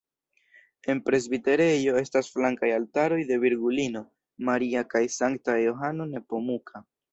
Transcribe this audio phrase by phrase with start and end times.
[0.93, 4.03] En presbiterejo estas flankaj altaroj de Virgulino
[4.51, 6.87] Maria kaj Sankta Johano Nepomuka.